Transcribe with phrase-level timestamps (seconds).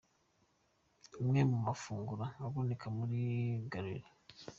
[1.19, 3.19] Amwe mu mafunguro aboneka muri
[3.71, 4.09] Galleria.